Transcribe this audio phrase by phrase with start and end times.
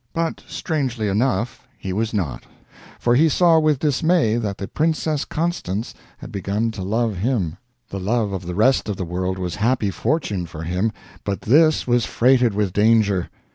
[0.13, 2.45] But strangely enough, he was not.
[2.97, 7.57] For he saw with dismay that the Princess Constance had begun to love him!
[7.91, 10.91] The love of the rest of the world was happy fortune for him,
[11.23, 13.29] but this was freighted with danger!